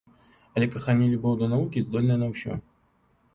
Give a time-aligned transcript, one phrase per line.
[0.55, 2.59] Але каханне і любоў да навукі здольныя на ўсё.